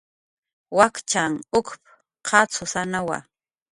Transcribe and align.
"Wakchanh 0.77 1.37
ukp"" 1.59 1.81
qatzusanawa" 2.27 3.17